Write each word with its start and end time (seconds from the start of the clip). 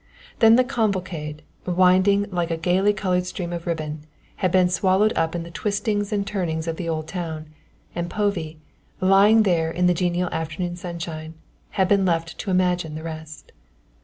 Then 0.39 0.55
the 0.55 0.63
cavalcade, 0.63 1.43
winding 1.67 2.25
like 2.31 2.49
a 2.49 2.57
gaily 2.57 2.91
coloured 2.91 3.27
stream 3.27 3.53
of 3.53 3.67
ribbon, 3.67 4.01
had 4.37 4.51
been 4.51 4.67
swallowed 4.67 5.13
up 5.15 5.35
in 5.35 5.43
the 5.43 5.51
twistings 5.51 6.11
and 6.11 6.25
turnings 6.25 6.67
of 6.67 6.77
the 6.77 6.89
old 6.89 7.07
town, 7.07 7.49
and 7.93 8.09
Povey, 8.09 8.57
lying 8.99 9.43
there 9.43 9.69
in 9.69 9.85
the 9.85 9.93
genial 9.93 10.31
afternoon 10.31 10.75
sunshine, 10.75 11.35
had 11.77 11.87
been 11.87 12.03
left 12.03 12.39
to 12.39 12.49
imagine 12.49 12.95
the 12.95 13.03
rest. 13.03 13.51